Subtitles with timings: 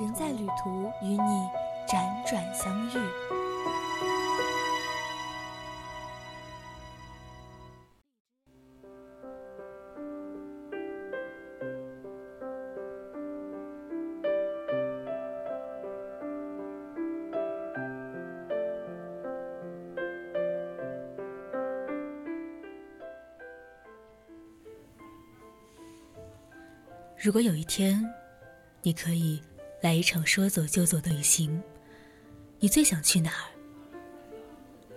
[0.00, 1.48] 人在旅途，与你
[1.86, 2.92] 辗转相遇。
[27.22, 28.02] 如果有一天，
[28.80, 29.42] 你可以
[29.80, 31.62] 来一场说走就走的旅行，
[32.58, 33.48] 你最想去哪儿？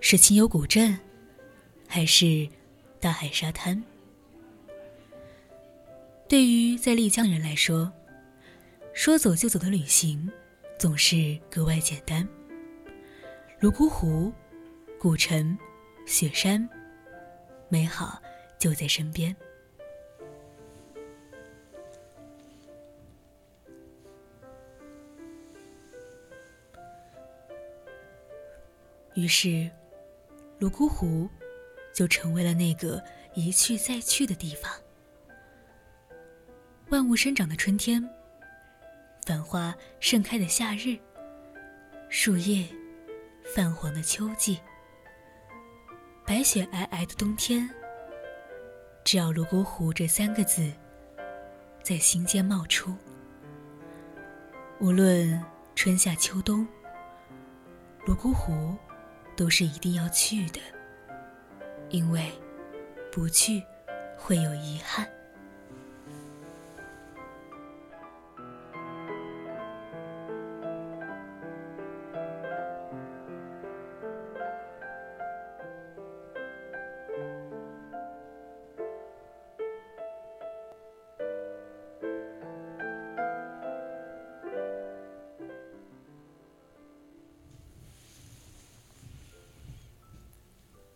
[0.00, 0.98] 是清幽古镇，
[1.86, 2.48] 还是
[2.98, 3.82] 大海沙滩？
[6.26, 7.92] 对于在丽江人来说，
[8.94, 10.30] 说走就走的旅行
[10.78, 12.26] 总是格外简单。
[13.58, 14.32] 泸沽湖、
[14.98, 15.58] 古城、
[16.06, 16.66] 雪山，
[17.68, 18.18] 美好
[18.58, 19.36] 就在身边。
[29.14, 29.68] 于是，
[30.58, 31.28] 泸沽湖
[31.92, 33.02] 就成为了那个
[33.34, 34.70] 一去再去的地方。
[36.90, 38.08] 万物生长的春天，
[39.26, 40.96] 繁花盛开的夏日，
[42.08, 42.66] 树叶
[43.54, 44.60] 泛黄的秋季，
[46.24, 47.68] 白雪皑皑的冬天。
[49.02, 50.70] 只要“泸沽湖”这三个字
[51.82, 52.94] 在心间冒出，
[54.78, 55.42] 无论
[55.74, 56.66] 春夏秋冬，
[58.06, 58.76] 泸沽湖。
[59.40, 60.60] 都是一定要去的，
[61.88, 62.30] 因为
[63.10, 63.62] 不去
[64.14, 65.10] 会有遗憾。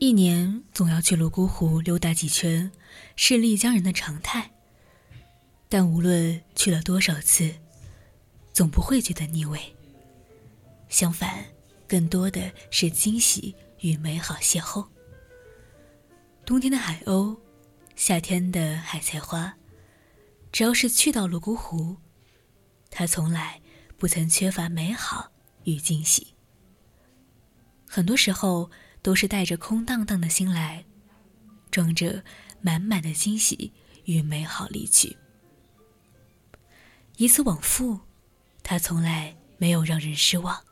[0.00, 2.70] 一年总要去泸沽湖溜达几圈，
[3.16, 4.52] 是丽江人的常态。
[5.68, 7.56] 但无论去了多少次，
[8.52, 9.60] 总不会觉得腻味。
[10.88, 11.46] 相反，
[11.88, 14.86] 更多的是惊喜与美好邂逅。
[16.46, 17.36] 冬天的海鸥，
[17.96, 19.56] 夏天的海菜花，
[20.52, 21.96] 只要是去到泸沽湖，
[22.88, 23.60] 它从来
[23.96, 25.32] 不曾缺乏美好
[25.64, 26.34] 与惊喜。
[27.84, 28.70] 很多时候。
[29.08, 30.84] 都是带着空荡荡的心来，
[31.70, 32.22] 装着
[32.60, 33.72] 满满的惊喜
[34.04, 35.16] 与美好离去。
[37.16, 37.98] 以此往复，
[38.62, 40.62] 他从来没有让人失望。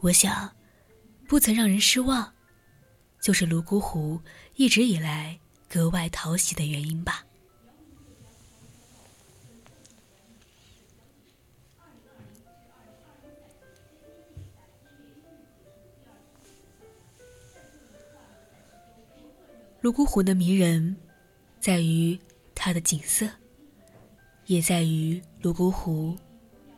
[0.00, 0.54] 我想，
[1.26, 2.34] 不曾让人失望，
[3.22, 4.20] 就是泸沽湖
[4.56, 7.24] 一直以来格外讨喜的原因吧。
[19.82, 20.96] 泸沽湖的迷人，
[21.58, 22.16] 在于
[22.54, 23.28] 它的景色，
[24.46, 26.16] 也在于泸沽湖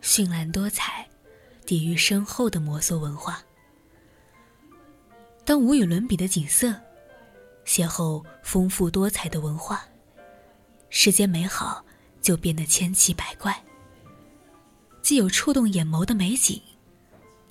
[0.00, 1.06] 绚烂多彩、
[1.66, 3.44] 底蕴深厚的摩梭文化。
[5.44, 6.68] 当无与伦比的景色
[7.66, 9.86] 邂逅丰富多彩的文化，
[10.88, 11.84] 世间美好
[12.22, 13.62] 就变得千奇百怪。
[15.02, 16.58] 既有触动眼眸的美景，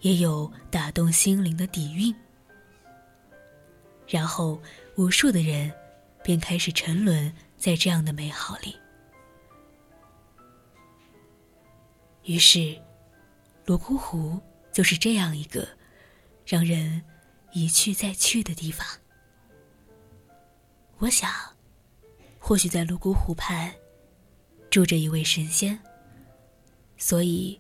[0.01, 2.11] 也有打动心灵的底蕴。
[4.07, 4.59] 然后。
[4.95, 5.73] 无数的人
[6.23, 8.77] 便开始沉沦在这样的美好里，
[12.23, 12.79] 于是，
[13.65, 14.39] 泸沽湖
[14.71, 15.67] 就是这样一个
[16.45, 17.03] 让人
[17.53, 18.85] 一去再去的地方。
[20.99, 21.31] 我想，
[22.37, 23.73] 或许在泸沽湖畔
[24.69, 25.79] 住着一位神仙，
[26.97, 27.59] 所以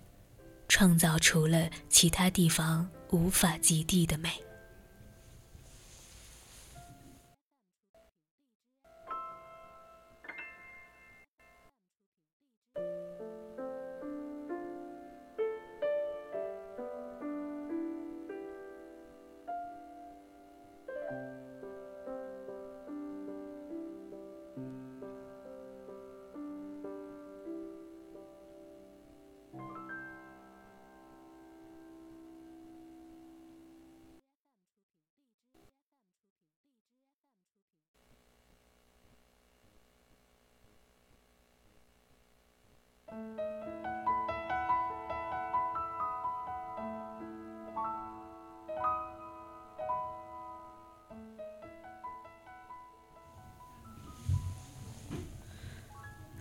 [0.67, 4.29] 创造出了其他地方无法及地的美。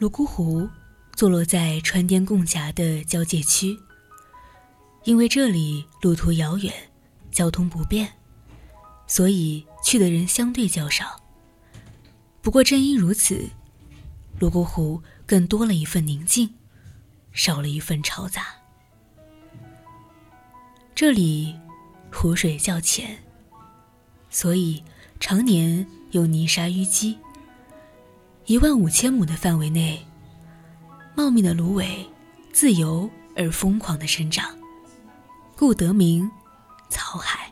[0.03, 0.69] 泸沽湖
[1.15, 3.79] 坐落在川滇贡峡的交界区，
[5.05, 6.75] 因为这里路途遥远，
[7.31, 8.15] 交通不便，
[9.07, 11.23] 所以去的人相对较少。
[12.41, 13.49] 不过正因如此，
[14.41, 16.53] 泸沽湖更多了一份宁静，
[17.33, 18.47] 少了一份嘈杂。
[20.97, 21.55] 这里
[22.13, 23.23] 湖水较浅，
[24.29, 24.83] 所以
[25.21, 27.17] 常年有泥沙淤积。
[28.47, 30.05] 一万五千亩的范围内，
[31.15, 32.05] 茂密的芦苇
[32.53, 34.51] 自由而疯狂的生长，
[35.57, 36.29] 故得名
[36.89, 37.51] 草海。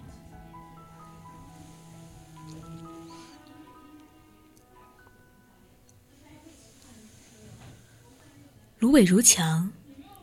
[8.80, 9.70] 芦苇如墙，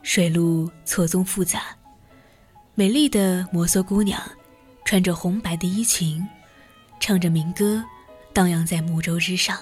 [0.03, 1.63] 水路错综复杂。
[2.75, 4.21] 美丽的摩梭姑娘，
[4.83, 6.27] 穿着红白的衣裙，
[6.99, 7.81] 唱着民歌，
[8.33, 9.57] 荡漾在木舟之上。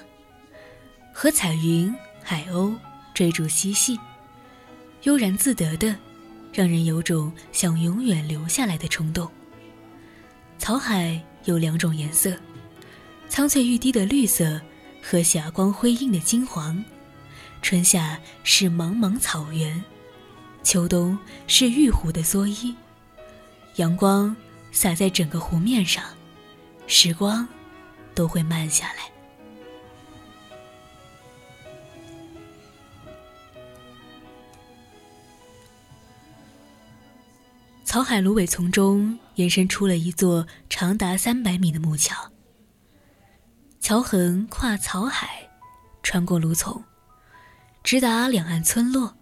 [1.17, 2.75] 和彩云、海鸥
[3.13, 3.97] 追逐嬉戏，
[5.03, 5.95] 悠然自得的，
[6.51, 9.31] 让人有种想永远留下来的冲动。
[10.57, 12.35] 草海有两种颜色：
[13.29, 14.59] 苍翠欲滴的绿色
[15.01, 16.83] 和霞光辉映的金黄。
[17.61, 19.81] 春夏是茫茫草原，
[20.63, 21.17] 秋冬
[21.47, 22.75] 是玉湖的蓑衣。
[23.77, 24.35] 阳光
[24.73, 26.03] 洒在整个湖面上，
[26.87, 27.47] 时光
[28.13, 29.14] 都会慢下来。
[37.95, 42.29] 草海芦苇丛中延伸出了一座长达三百米的木桥，
[43.79, 45.49] 桥横跨草海，
[46.03, 46.83] 穿过芦丛，
[47.85, 49.15] 直达两岸村落。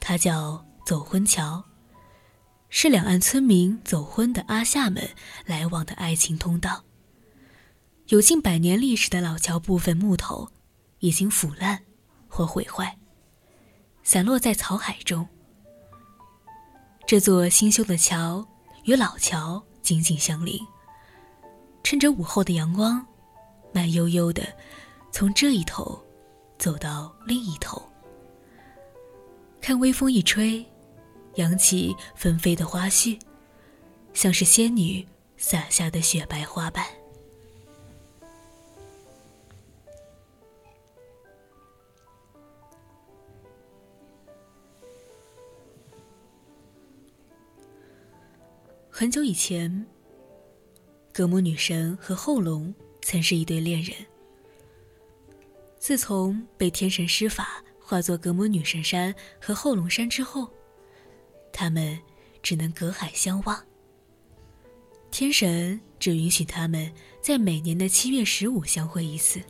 [0.00, 1.64] 它叫走婚桥，
[2.68, 5.10] 是两岸村民走婚的阿夏们
[5.46, 6.82] 来往的爱情通道。
[8.08, 10.50] 有近百年历史的老桥部分木头
[10.98, 11.84] 已经腐烂
[12.26, 12.98] 或毁坏，
[14.02, 15.28] 散落在草海中。
[17.08, 18.46] 这座新修的桥
[18.84, 20.60] 与老桥紧紧相邻，
[21.82, 23.02] 趁着午后的阳光，
[23.72, 24.42] 慢悠悠的
[25.10, 25.98] 从这一头
[26.58, 27.82] 走到另一头。
[29.58, 30.62] 看微风一吹，
[31.36, 33.18] 扬起纷飞的花絮，
[34.12, 35.02] 像是仙女
[35.38, 36.84] 洒下的雪白花瓣。
[48.98, 49.86] 很久以前，
[51.12, 53.94] 格姆女神和后龙曾是一对恋人。
[55.78, 60.52] 自从被天神施法化作格姆女神山和后龙山之后，
[61.52, 61.96] 他们
[62.42, 63.64] 只能隔海相望。
[65.12, 66.92] 天神只允许他们
[67.22, 69.40] 在每年的七月十五相会一次。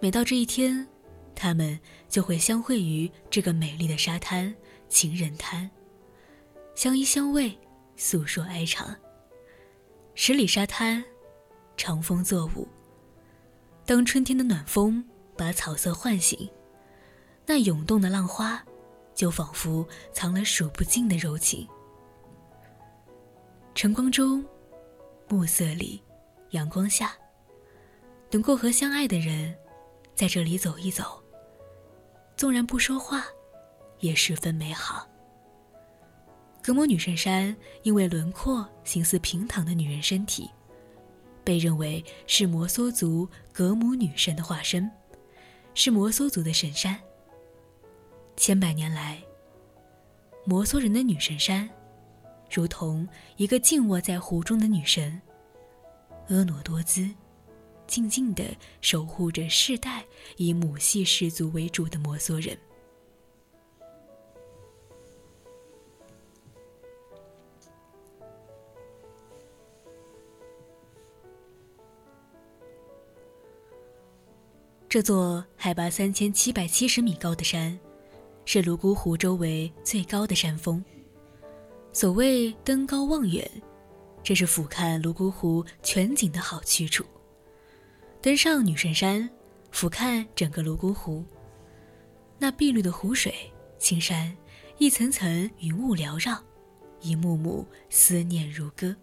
[0.00, 0.86] 每到这一天，
[1.34, 4.54] 他们就会相会于这个美丽的沙滩——
[4.86, 5.70] 情人滩，
[6.74, 7.56] 相依相偎。
[7.96, 8.94] 诉说哀长。
[10.14, 11.04] 十里沙滩，
[11.76, 12.66] 长风作舞。
[13.84, 15.04] 当春天的暖风
[15.36, 16.48] 把草色唤醒，
[17.46, 18.64] 那涌动的浪花，
[19.14, 21.66] 就仿佛藏了数不尽的柔情。
[23.74, 24.44] 晨光中，
[25.28, 26.02] 暮色里，
[26.50, 27.14] 阳光下，
[28.30, 29.54] 能够和相爱的人
[30.14, 31.22] 在这里走一走，
[32.36, 33.26] 纵然不说话，
[34.00, 35.06] 也十分美好。
[36.66, 40.50] 格姆女神山因为轮廓形似平躺的女人身体，
[41.44, 44.90] 被认为是摩梭族格姆女神的化身，
[45.74, 46.98] 是摩梭族的神山。
[48.36, 49.22] 千百年来，
[50.44, 51.70] 摩梭人的女神山，
[52.50, 55.22] 如同一个静卧在湖中的女神，
[56.28, 57.08] 婀娜多姿，
[57.86, 58.44] 静静地
[58.80, 60.04] 守护着世代
[60.36, 62.58] 以母系氏族为主的摩梭人。
[74.96, 77.78] 这座海拔三千七百七十米高的山，
[78.46, 80.82] 是泸沽湖周围最高的山峰。
[81.92, 83.46] 所谓登高望远，
[84.22, 87.04] 这是俯瞰泸沽湖全景的好去处。
[88.22, 89.28] 登上女神山，
[89.70, 91.22] 俯瞰整个泸沽湖，
[92.38, 93.34] 那碧绿的湖水、
[93.78, 94.34] 青山，
[94.78, 96.42] 一层层云雾缭绕，
[97.02, 98.96] 一幕幕思念如歌。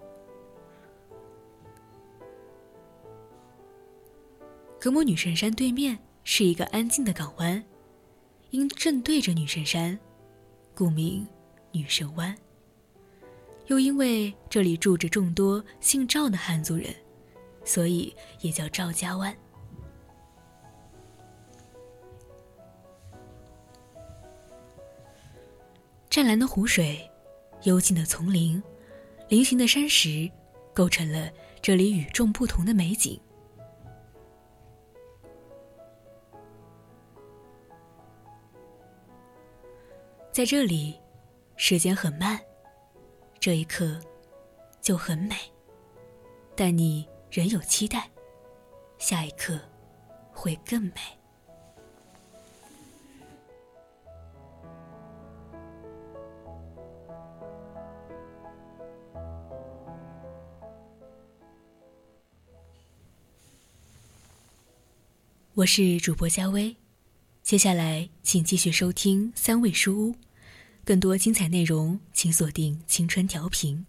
[4.83, 7.63] 格姆女神山对面是一个安静的港湾
[8.49, 9.97] 因正对着女神山
[10.75, 11.25] 故名
[11.71, 12.35] 女神湾。
[13.67, 16.93] 又因为这里住着众多姓赵的汉族人
[17.63, 19.33] 所以也叫赵家湾。
[26.09, 27.09] 湛蓝的湖水
[27.61, 28.61] 幽静的丛林
[29.29, 30.29] 嶙峋的山石
[30.73, 33.17] 构成了这里与众不同的美景。
[40.33, 40.99] 在这里，
[41.57, 42.39] 时间很慢，
[43.39, 43.99] 这一刻
[44.81, 45.35] 就很美，
[46.55, 48.09] 但你仍有期待，
[48.97, 49.59] 下一刻
[50.31, 50.93] 会更美。
[65.53, 66.82] 我是主播佳薇。
[67.43, 70.15] 接下来，请继续收听三味书屋，
[70.85, 73.85] 更多精彩内容，请锁定青春调频。